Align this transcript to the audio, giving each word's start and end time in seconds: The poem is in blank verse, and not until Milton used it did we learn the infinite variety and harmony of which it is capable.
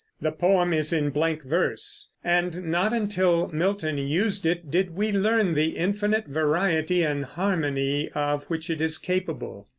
The 0.19 0.31
poem 0.31 0.73
is 0.73 0.91
in 0.91 1.11
blank 1.11 1.43
verse, 1.43 2.11
and 2.23 2.63
not 2.71 2.91
until 2.91 3.49
Milton 3.49 3.99
used 3.99 4.47
it 4.47 4.71
did 4.71 4.95
we 4.95 5.11
learn 5.11 5.53
the 5.53 5.77
infinite 5.77 6.25
variety 6.25 7.03
and 7.03 7.23
harmony 7.23 8.09
of 8.15 8.45
which 8.45 8.71
it 8.71 8.81
is 8.81 8.97
capable. 8.97 9.67